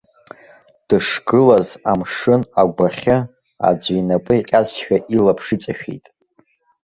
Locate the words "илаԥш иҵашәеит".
5.15-6.05